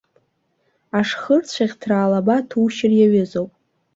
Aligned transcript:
Ашхырцәаӷьҭра 0.99 1.95
алаба 1.99 2.37
ҭушьыр 2.49 2.91
иаҩызоуп. 2.95 3.51